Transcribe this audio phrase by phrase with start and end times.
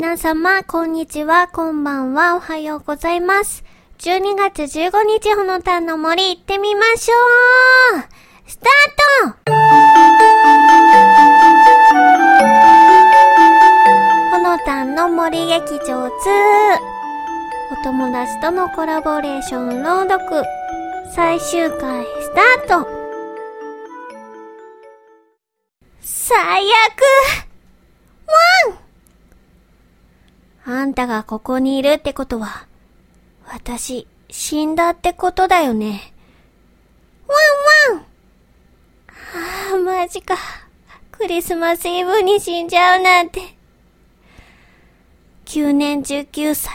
[0.00, 3.64] 皆様、こんにちは、こんばんは、おはようございます。
[3.98, 7.14] 12月15日、ほのたんの森行ってみましょ
[7.98, 8.04] う。
[8.46, 9.50] スタート。
[14.30, 16.08] ほのたんの森劇場2
[17.70, 20.42] お友達とのコラボレーション朗読。
[21.14, 22.88] 最終回スタート。
[26.00, 26.64] 最悪。
[28.70, 28.79] ワン！
[30.70, 32.66] あんたがここにいるってことは、
[33.46, 36.14] 私、死んだってことだよね。
[37.26, 37.34] ワ
[37.94, 38.06] ンワン
[39.72, 40.36] ああ、マジか。
[41.10, 43.40] クリスマスイブに死んじゃうなんて。
[45.46, 46.72] 9年19歳。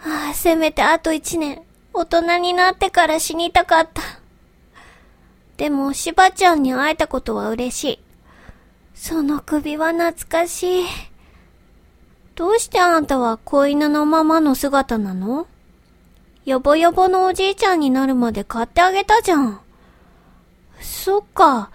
[0.00, 1.62] ああ、せめてあと1年、
[1.92, 4.02] 大人になってから死にたかった。
[5.56, 8.00] でも、しばちゃんに会えたことは嬉しい。
[8.94, 10.84] その首は懐かしい。
[12.34, 15.46] どうしてあんたは子犬のままの姿なの？
[16.44, 19.60] よぼよぼのおじいちゃんになるまで買ってあげたじゃん。
[20.80, 21.70] そっか。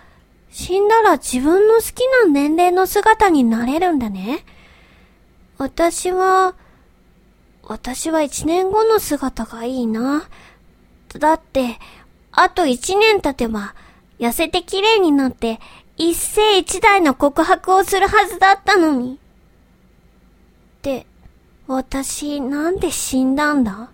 [0.51, 4.43] 死んだら自分の好きな年齢の姿になれるんだね。
[5.57, 6.55] 私は、
[7.63, 10.27] 私は一年後の姿がいいな。
[11.17, 11.79] だって、
[12.31, 13.75] あと一年経てば、
[14.19, 15.59] 痩せて綺麗になって、
[15.97, 19.19] 一世一代の告白をするはずだったのに。
[20.79, 21.05] って、
[21.67, 23.91] 私、なんで死んだんだ？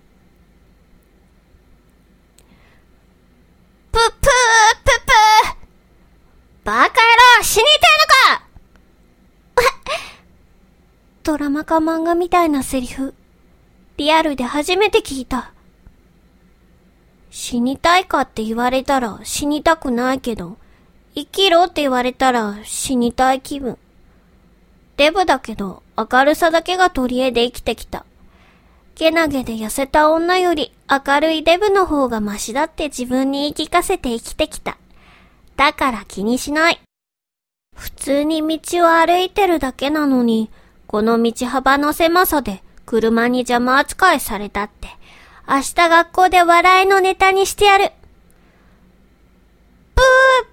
[3.90, 5.66] ぷっぷーぷっぷー
[6.64, 6.88] バカ野
[7.38, 7.70] 郎死にて
[9.54, 10.02] えのか
[11.24, 13.14] ドラマか漫画みたいなセリフ、
[13.96, 15.52] リアルで初めて聞いた。
[17.30, 20.56] 死にたいかって言われたら死にたくないけど、
[21.16, 23.76] 生きろって言われたら死にたい気分。
[24.96, 28.04] デブだけど明るさだけが取り柄で生きてきた。
[28.94, 34.78] けなげで痩せた女より明るいデブの方がマシだって自分に言い聞かせて生きてきた。
[35.56, 36.80] だから気にしない。
[37.74, 40.50] 普通に道を歩いてるだけなのに、
[40.86, 44.88] この道幅の狭さで車に邪魔扱いされたって、
[45.46, 47.92] 明日学校で笑いのネタにしてやる。
[49.94, 50.04] ブー、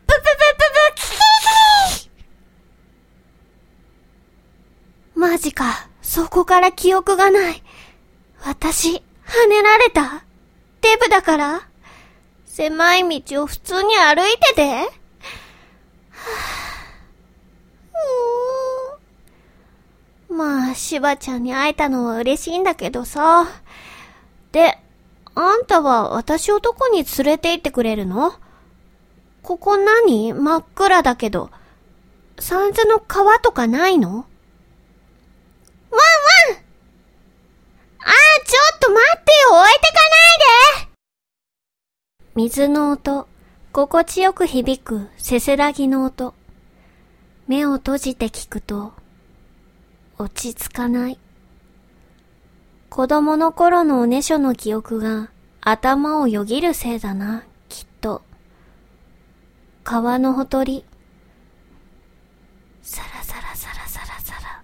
[0.06, 2.13] ブブブブブブ、キキキ
[5.16, 7.64] マジか、そこから記憶がない。
[8.44, 10.26] 私、跳ねられた。
[10.82, 11.68] デブだから。
[12.46, 14.70] 狭い道を普通に歩いてて。
[14.70, 14.88] はぁ
[20.30, 23.46] うーんまあ、しばちゃんに会えたのは嬉しいんだけどさ。
[24.52, 24.78] で、
[25.36, 28.34] あんたは私をどこに連れて行ってくれるの？
[29.42, 30.34] ここ何？
[30.34, 31.50] 真っ暗だけど。
[32.40, 34.26] サンズの川とかないのワンワン
[38.00, 40.94] あー、ちょっと待ってよ置いてかないで
[42.36, 43.28] 水の音、
[43.72, 46.34] 心地よく響くせせらぎの音。
[47.48, 48.94] 目を閉じて聞くと、
[50.18, 51.20] 落ち着かない。
[52.90, 55.30] 子供の頃のおねしょの記憶が
[55.62, 58.22] 頭をよぎるせいだな、きっと。
[59.84, 60.86] 川のほとり。
[62.82, 64.64] さらさらさらさらさら。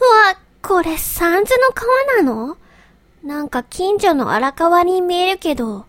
[0.00, 2.56] うわ、これサンズの川なの？
[3.22, 5.74] なんか近所の荒川に見えるけど。
[5.74, 5.86] ワン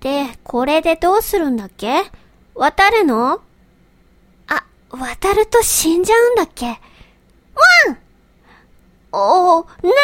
[0.00, 2.04] で、これでどうするんだっけ？
[2.54, 3.40] 渡るの？
[4.46, 6.66] あ、渡ると死んじゃうんだっけ？
[6.66, 6.74] ワ
[7.92, 7.98] ン
[9.12, 9.94] おー、なに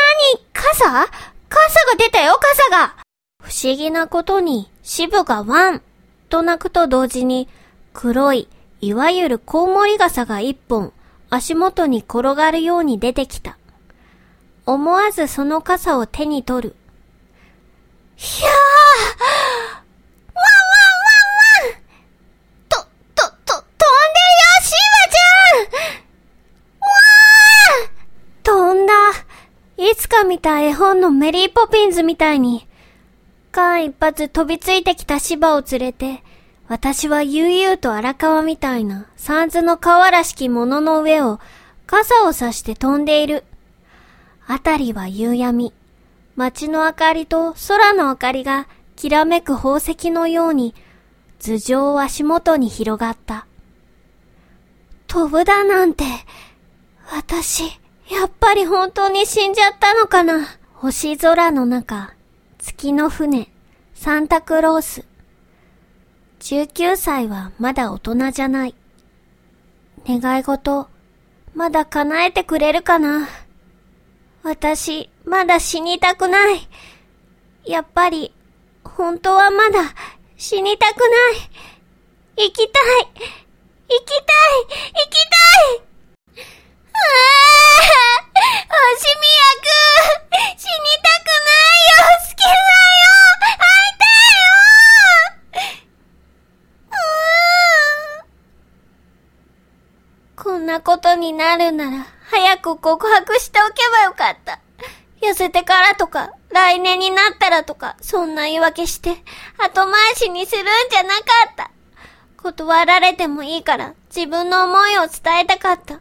[0.53, 0.84] 傘？
[0.84, 2.97] 傘が出たよ、傘が！
[3.43, 5.82] 不思議なことに、渋がワン
[6.28, 7.49] と鳴くと同時に、
[7.93, 8.49] 黒い、
[8.81, 10.93] いわゆるコウモリ傘が一本、
[11.31, 13.59] 足元に転がるように出てきた。
[14.64, 16.76] 思わずその傘を手に取る。
[18.16, 18.56] ひゃーワン
[20.34, 20.82] ワンワ
[21.32, 21.78] ンワン
[22.69, 22.76] と、
[23.14, 25.64] と、と、飛んでるよ、シーバちゃ
[26.55, 28.93] んわー飛んだ。
[29.78, 32.67] いつか見た絵本のメリーポピンズみたいに、
[33.52, 36.23] 間一髪飛びついてきた芝を連れて、
[36.68, 41.38] 私は悠々と荒川みたいな三途の川らしきものの上を
[41.86, 43.44] 傘を差して飛んでいる。
[44.48, 45.72] あたりは夕闇。
[46.34, 50.74] 街の明かりと空の明かりがきらめく宝石のように
[51.38, 53.46] 頭上を足元に広がった。
[55.06, 56.04] 飛ぶだなんて、
[57.12, 57.62] 私、
[58.10, 62.12] やっぱり本当に死んじゃったのかな星空の中、
[62.58, 63.50] 月の船、
[63.94, 65.04] サンタクロース。
[66.41, 68.75] 19歳はまだ大人じゃない。
[70.06, 70.88] 願い事、
[71.55, 73.29] まだ叶えてくれるかな
[74.43, 76.69] 私、まだ死にたくない。
[77.65, 78.33] やっぱり、
[78.85, 79.94] 本当はまだ
[80.37, 81.11] 死にたくない。
[82.37, 82.73] 生きたい。
[83.88, 84.27] 生きたい。
[84.94, 85.87] 生きたい。
[86.97, 88.27] ああ
[88.69, 90.71] 星宮くん死に
[91.03, 92.56] たくないよ好きだよ
[93.41, 93.61] 会
[93.91, 94.31] いたい
[98.19, 98.31] よ
[100.37, 100.81] こんな
[101.46, 104.58] ことになるなら、早く告白しておけばよかった。
[105.22, 109.10] 痩せてからとか、来年になったらとか、そんな言い訳して、
[109.58, 111.22] 後回しにするんじゃなか
[111.52, 111.70] った。
[112.43, 115.94] 断られてもいいから、自分の思いを伝えたかった。
[115.94, 116.00] 行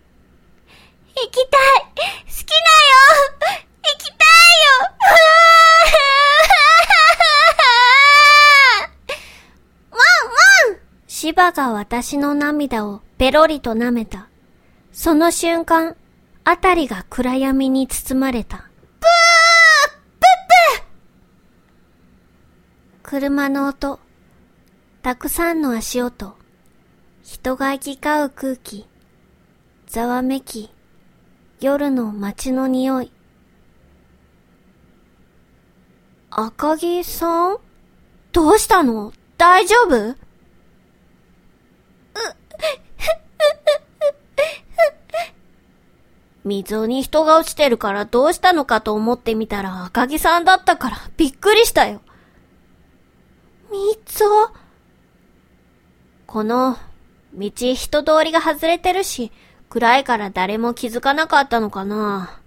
[1.31, 2.71] きたい好きだよ
[3.83, 4.89] 行きたいよ
[9.91, 10.77] ワンワン
[11.07, 14.27] 芝が私の涙をペロリと舐めた。
[14.97, 15.97] その瞬間、
[16.45, 18.59] あたりが暗闇に包まれた。
[18.59, 18.65] ブー
[20.21, 20.25] プ
[20.79, 20.83] ッ
[23.03, 23.99] プ車の音、
[25.01, 26.37] たくさんの足音、
[27.23, 28.87] 人が行き交う空気、
[29.85, 30.71] ざわめき、
[31.59, 33.11] 夜の街の匂い。
[36.29, 37.57] 赤木さん？
[38.31, 39.11] どうしたの？
[39.37, 40.15] 大丈夫？
[46.45, 52.01] 溝に人が落ちてるからどうしたのかと思ってみたら赤木さんだったからびっくりしたよ。
[53.71, 54.25] 溝
[56.27, 56.77] この
[57.33, 59.31] 道人通りが外れてるし、
[59.69, 62.39] 暗いから誰も気づかなかったのかな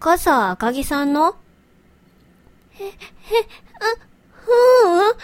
[0.00, 1.36] 傘赤木さんの？
[2.80, 2.94] え、え、う、
[4.94, 5.14] ううん。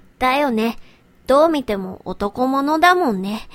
[0.18, 0.78] だよね。
[1.26, 3.48] どう見ても男物だもんね。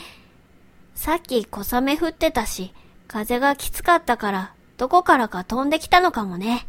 [0.98, 2.74] さっき小雨降ってたし、
[3.08, 6.68] 風がきつかったから、どこからか飛んできたのかもね。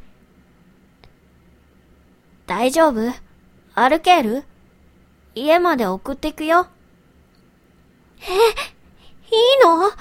[2.47, 3.11] 大丈夫？
[3.75, 4.45] 歩ける？
[5.35, 6.69] 家まで送ってくよ。
[8.21, 9.79] えいいの？
[9.79, 9.95] なんで？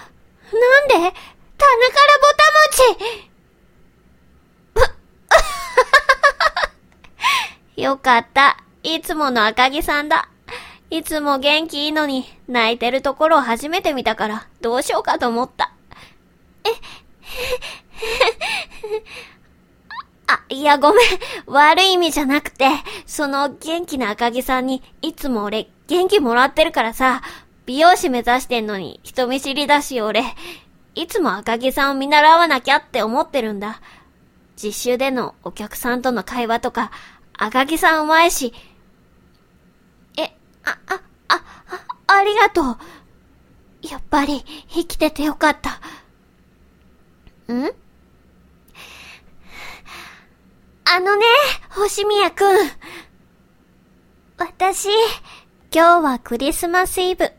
[0.93, 1.13] 棚から
[2.19, 2.51] ぼた
[2.91, 2.99] も
[7.75, 8.57] ち よかった。
[8.83, 10.29] いつもの赤木さんだ。
[10.89, 15.73] いつも元気いいのに、泣いてるところを初めて見たから、どうしようかと思った。
[16.63, 16.69] え、
[20.27, 21.07] あ、いやごめん。
[21.45, 22.69] 悪い意味じゃなくて、
[23.05, 27.21] その元気な赤木さんに、いつも俺、元気もらってるからさ、
[27.65, 30.23] 美容師目指してんのに人見知りだし俺、
[30.95, 33.81] いつも赤木さんを見習わなきゃって思ってるんだ。
[34.55, 36.91] 実習でのお客さんとの会話とか、
[37.37, 38.53] 赤木さんうまいし。
[40.67, 41.43] あ、あ、あ、
[42.07, 42.77] あ、りがとう。
[43.81, 45.79] やっぱり生きててよかった。
[47.53, 47.71] ん？
[50.89, 51.25] あのね、
[51.69, 52.69] 星宮くん。
[54.37, 54.89] 私、
[55.73, 57.31] 今日はクリスマスイブ。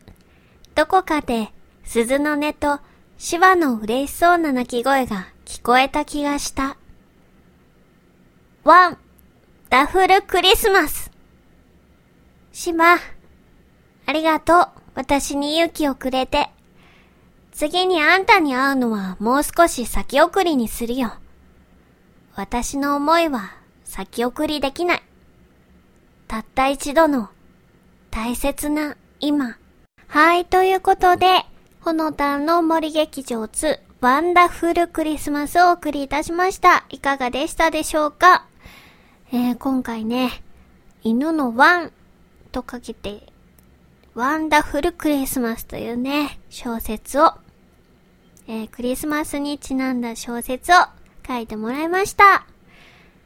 [0.75, 1.51] どこかで
[1.83, 2.79] 鈴の音と
[3.19, 6.77] 手話の嬉しそうな鳴き声が聞こえた気がした。
[8.63, 8.97] ワン、
[9.69, 11.11] ダフルクリスマス。
[12.51, 12.97] 島、
[14.09, 14.67] ありがとう。
[14.95, 16.49] 私に勇気をくれて。
[17.51, 21.13] 次にあんたに会うのはもう少し先送りにするよ。
[22.33, 23.51] 私の思いは
[23.83, 25.03] 先送りできない。
[26.27, 27.29] たった一度の
[28.09, 29.59] 大切な今。
[30.07, 31.45] はい、ということで、
[31.81, 36.85] ほのたんの森劇場2ワンダフルクリスマスをお送りいたしました。
[36.89, 38.47] いかがでしたでしょうか？
[39.31, 40.41] えー、今回ね、
[41.03, 41.91] 犬のワン
[42.51, 43.31] とかけて、
[44.19, 47.35] ワンダフルクリスマスというね、小説を、
[48.49, 50.75] えー、クリスマスにちなんだ小説を
[51.25, 52.45] 書いてもらいました。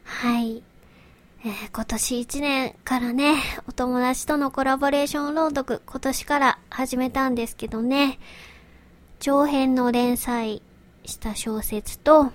[0.04, 0.62] はい。
[1.44, 8.20] えー、今年1年からね、お友達とのコラボレーション朗読、今年から始めたんですけどね、
[9.18, 10.62] 長編の連載
[11.06, 12.32] した小説と、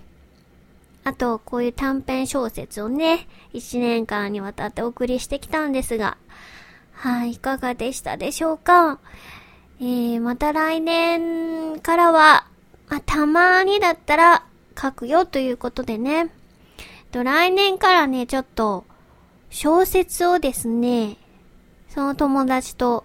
[1.04, 6.18] あと、こういう短編小説をね、1年間にわたってお送りしてきたんですが、
[6.98, 8.98] はい、いかがでしたでしょうか？
[9.80, 12.48] えー、また来年からは、
[12.88, 14.44] まあ、たまにだったら
[14.76, 16.32] 書くよということでね、
[17.12, 18.84] と来年からね、ちょっと、
[19.48, 21.16] 小説をですね、
[21.88, 23.04] その友達と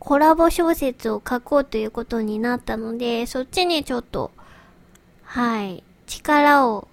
[0.00, 4.32] コラボ小説を書こうということになったので、そっちにちょっと、
[5.22, 6.88] はい、力を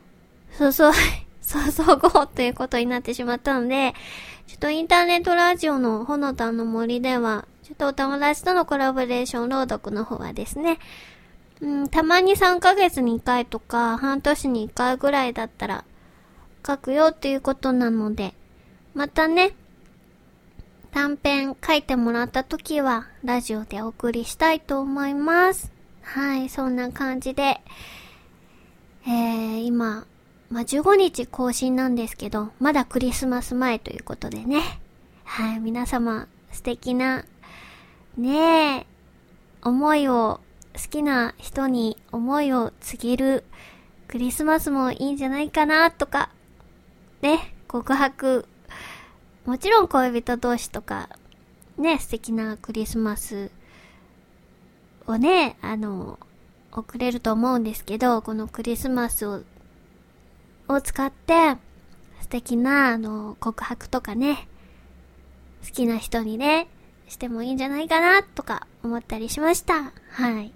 [0.59, 0.71] 注い、
[1.41, 3.95] 注ごうということになってしまったので、
[4.47, 10.79] ちょっとインターネットラジオのほのたの森では、ちょっとお友達とのコラボレーション朗読の方はですね、
[11.59, 15.83] うん、たまに3ヶ月に1回とか、半年に1回ぐらいだったら、
[16.65, 18.33] 書くよっていうことなので、
[18.93, 19.53] またね、
[20.91, 25.73] 短編書いてもらった時は、ラジオでお送りしたいと思います。
[26.03, 27.59] はい、そんな感じで、
[29.05, 30.07] えー、今、
[30.49, 34.61] まあ、15日更新なんですけど、まだクリスマス前ということでね。
[35.25, 37.25] はい、皆様、素敵な、
[38.17, 38.87] ねえ、
[39.61, 40.39] 思いを、
[40.73, 43.43] 好きな人に思いを告げる
[44.07, 46.29] クリスマスもいいんじゃないかな、とか、
[47.21, 48.45] ね、告白、
[49.45, 51.09] もちろん恋人同士とか、
[51.77, 53.51] ね、素敵なクリスマス
[55.07, 56.19] をね、あの、
[56.71, 59.41] 送れると思うんですけど、このクリスマスを
[60.67, 61.57] を使って、
[62.21, 64.47] 素敵な、あの、告白とかね、
[65.65, 66.67] 好きな人にね、
[67.07, 69.93] してもいいんじゃないかな、とか思ったりしました。
[70.11, 70.51] はい。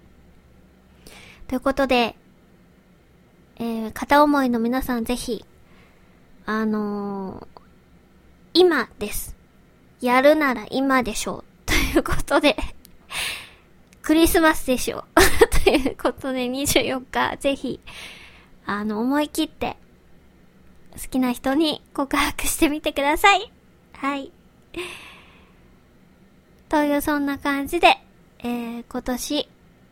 [1.48, 2.16] ということで、
[3.56, 5.44] えー、片思いの皆さんぜひ、
[6.46, 7.60] あのー、
[8.54, 9.36] 今です。
[10.00, 11.66] やるなら今でしょう。
[11.66, 12.56] ということで
[14.02, 15.04] クリスマスでしょう。
[15.64, 17.80] ということで24日、ぜひ、
[18.66, 19.76] あの、思い切って、
[20.92, 23.52] 好きな人に告白してみてください。
[23.94, 24.32] はい。
[26.68, 27.98] というそんな感じで、
[28.40, 29.48] えー、今年、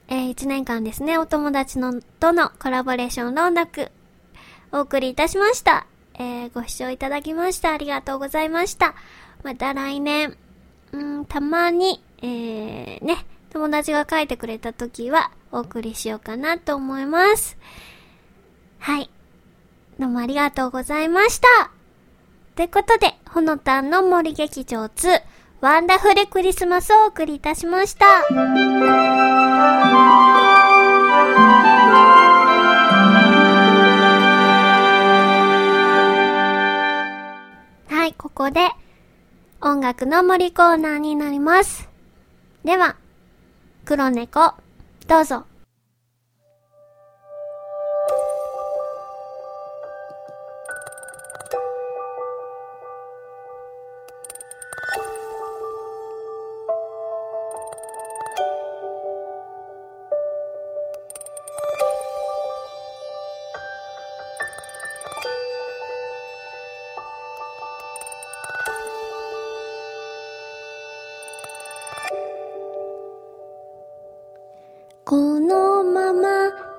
[0.09, 3.93] えー、1年間ですね、お友達のとのコラボレーション朗読、
[4.73, 5.87] お送りいたしました。
[6.15, 8.95] えー、ご視聴いただきましたありがとうございました。
[9.43, 10.37] また来年、
[10.93, 17.57] うん、たまに、えー、ね、友達が書いてくれた時はお送りしようかなと思います。
[18.79, 19.11] はい。
[20.01, 21.71] どうもありがとうございました。
[22.57, 25.21] ということで、ほのたんの森劇場2、
[25.61, 28.07] ワンダフルクリスマスをお送りいたしました。
[37.95, 38.71] はい、ここで、
[39.61, 41.91] 音楽の森コーナーになります。
[42.65, 42.97] では、
[43.85, 44.55] 黒猫、
[45.07, 45.50] どうぞ。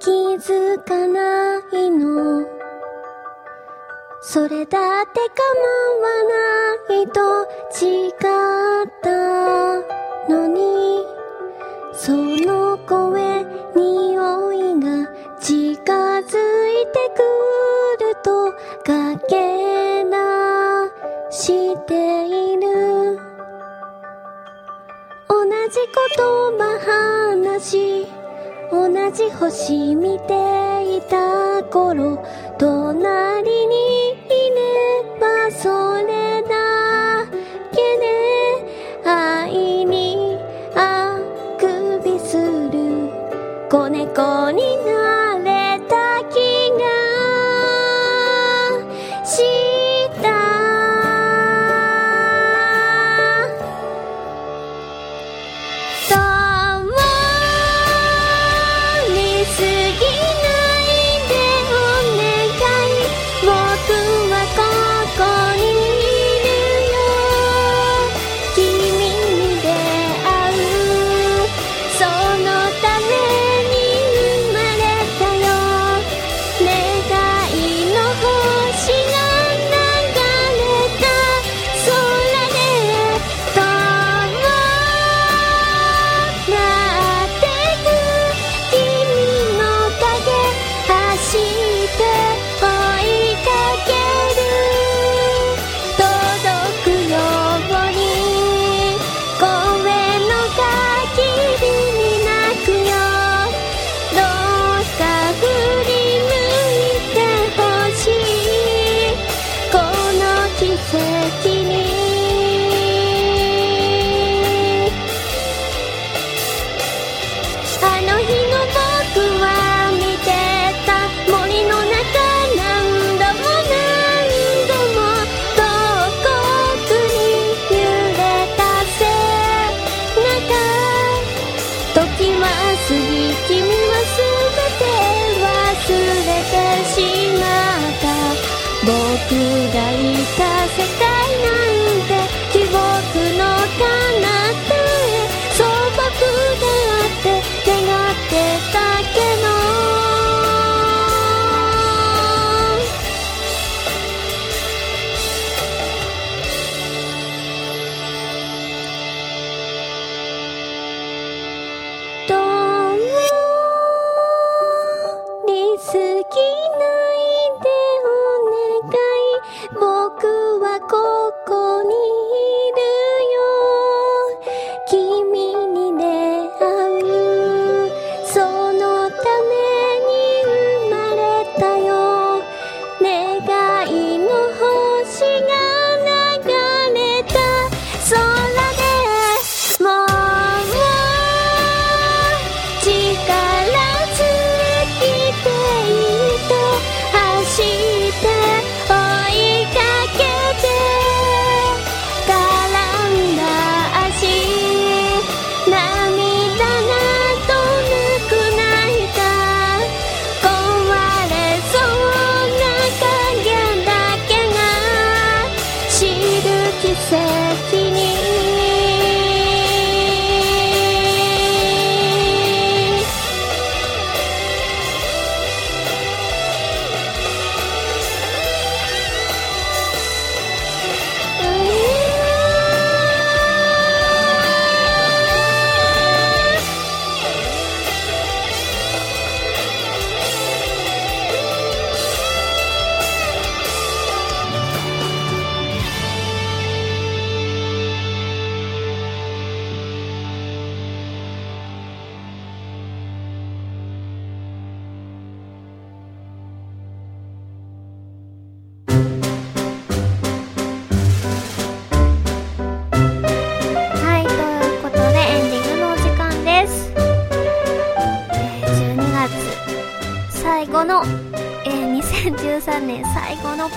[0.03, 2.43] 気づかないの。
[4.19, 5.53] それだって構
[6.01, 6.23] わ
[6.89, 7.21] ないと
[7.69, 8.19] 誓っ
[9.03, 9.09] た
[10.27, 11.05] のに。
[11.93, 15.07] その声匂いが
[15.39, 17.21] 近づいてく
[18.03, 18.51] ると
[18.83, 20.89] かけな
[21.29, 23.19] している。
[25.29, 25.79] 同じ
[26.17, 26.79] 言葉
[27.43, 28.10] 話
[28.93, 32.21] 同じ星見ていた頃
[32.59, 34.00] 隣に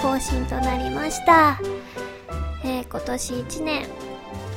[0.03, 1.59] 更新となりました。
[2.65, 3.87] えー、今年1年、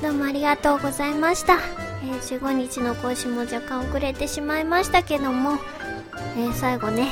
[0.01, 1.55] どうもありがとうございました。
[2.03, 5.57] えー、15日の更新も若干遅れてしまいましたけども、
[6.37, 7.09] えー、最後ね、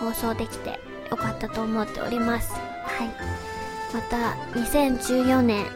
[0.00, 0.80] 放送できて
[1.10, 2.52] よかったと思っております。
[2.52, 3.40] はい。
[3.92, 5.66] また、2014年、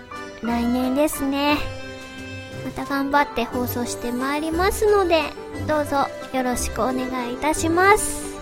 [0.43, 1.57] 来年ですね。
[2.65, 5.23] また頑張って放送してまいりますので、
[5.67, 8.35] どうぞよろしくお願いいたします。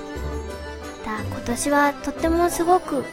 [1.05, 3.05] また今年はとってもすごく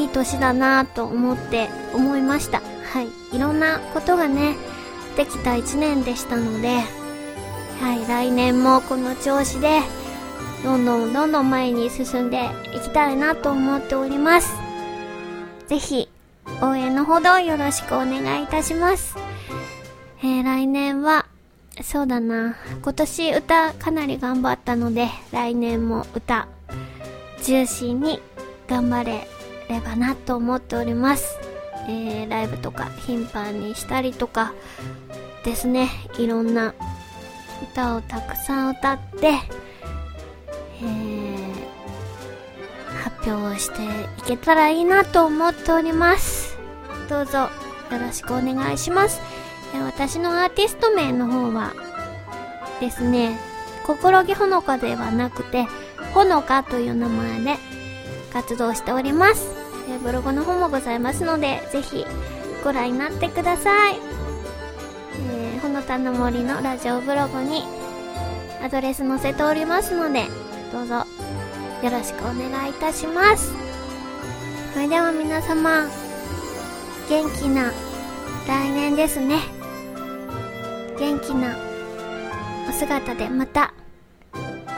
[0.00, 2.62] いい年だなと思って思いました。
[2.92, 3.36] はい。
[3.36, 4.56] いろんなことがね、
[5.16, 6.80] できた一年でしたので、
[7.80, 9.80] はい、来年もこの調子で、
[10.64, 14.50] どんどんどんどん前に進んでいきたいなと思っております。
[15.68, 16.08] ぜひ、
[16.62, 19.16] 応援のほどよろしくお願いいたします。
[20.22, 21.26] えー、来年は、
[21.82, 26.48] そうだな、今年歌かなり頑張ったので、来年も歌
[27.42, 28.20] 中心に
[28.66, 29.28] 頑張れ
[29.70, 31.38] ればなと思っております。
[31.88, 34.52] えー、ライブとか頻繁にしたりとか
[35.44, 36.74] ですね、いろんな
[37.62, 41.50] 歌をたくさん歌って、えー、
[43.02, 43.82] 発表して
[44.18, 46.58] いけたらいいなと思っております。
[47.08, 47.50] どうぞよ
[47.90, 49.20] ろしくお願いします。
[49.86, 51.72] 私のアーティスト名の方は
[52.80, 53.38] ですね、
[53.86, 55.66] 心木ほのかではなくて、
[56.12, 57.56] ほのかという名前で
[58.32, 59.59] 活動しております。
[59.90, 62.04] えブログの方もございますので、ぜひ
[62.62, 63.98] ご覧になってください。
[65.32, 67.64] えー、ほのたの森のラジオブログに
[68.62, 70.26] アドレス載せておりますので、
[70.72, 73.52] どうぞよろしくお願いいたします。
[74.72, 75.86] それでは皆様、
[77.08, 77.72] 元気な
[78.46, 79.38] 来年ですね。
[80.98, 81.56] 元気な
[82.68, 83.72] お姿でまた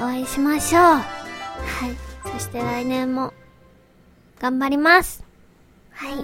[0.01, 0.83] お会いしましょう。
[0.83, 1.03] はい。
[2.33, 3.35] そして来年も
[4.43, 5.25] 頑張ります。
[5.93, 6.17] はい。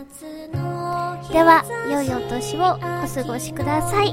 [1.33, 4.13] では、良いお年をお過ごしください。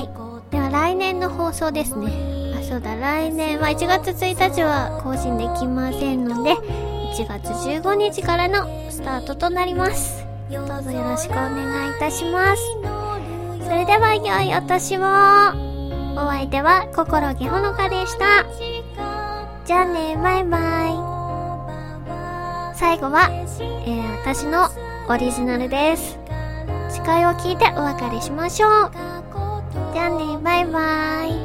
[0.00, 0.08] い。
[0.50, 2.54] では来年の放送ですね。
[2.58, 10.24] あ、そうだ、来年は1月1日は更新できませんので、1月15日からのスタートとなります。
[10.50, 12.62] どうぞよろしくお願いいたします。
[13.64, 15.00] それでは良いお年を。
[16.16, 18.46] お相手は心木ほのかでした。
[19.68, 20.96] じゃあね、バイバイ。
[22.74, 24.70] 最後は、えー、私の
[25.10, 26.18] オリジナルです。
[26.88, 28.90] 誓いを聞いてお別れしましょう。
[29.92, 31.37] じゃあね、バイバイ。